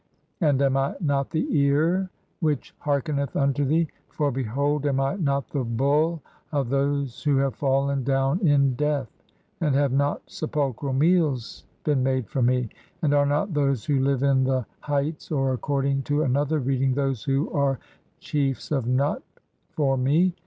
And 0.39 0.59
am 0.63 0.77
I 0.77 0.95
not 0.99 1.29
the 1.29 1.45
ear 1.55 2.09
which 2.39 2.73
"hearkeneth 2.79 3.35
unto 3.35 3.63
[thee]? 3.63 3.87
For, 4.09 4.31
behold, 4.31 4.87
am 4.87 4.99
I 4.99 5.15
not 5.17 5.49
the 5.49 5.63
bull 5.63 6.23
of 6.51 6.69
those 6.69 7.21
"who 7.21 7.37
have 7.37 7.53
fallen 7.53 8.03
down 8.03 8.39
in 8.39 8.73
death? 8.73 9.11
And 9.59 9.75
have 9.75 9.91
not 9.91 10.23
sepulchral 10.25 10.93
meals 10.93 11.65
"[been 11.83 12.01
made] 12.01 12.27
for 12.27 12.41
me? 12.41 12.57
(8) 12.61 12.69
And 13.03 13.13
are 13.13 13.27
not 13.27 13.53
those 13.53 13.85
who 13.85 13.99
live 13.99 14.23
in 14.23 14.43
the 14.43 14.65
"heights," 14.79 15.29
or 15.31 15.53
according 15.53 16.01
to 16.09 16.23
another 16.23 16.57
reading, 16.57 16.95
"those 16.95 17.23
who 17.23 17.51
are 17.51 17.77
chiefs 18.19 18.71
"of 18.71 18.87
Nut, 18.87 19.21
for 19.69 19.97
me 19.97 20.33